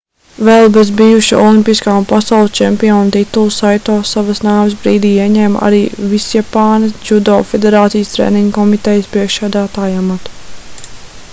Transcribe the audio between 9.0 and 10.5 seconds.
priekšsēdētāja amatu